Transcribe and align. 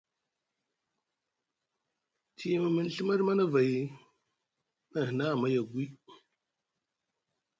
Te 2.35 2.45
yima 2.51 2.67
miŋ 2.75 2.87
Ɵimaɗi 2.95 3.23
Manavay 3.27 3.71
na 4.91 4.99
a 5.01 5.07
hina 5.07 5.25
amay 5.31 5.55
agwi. 5.61 5.83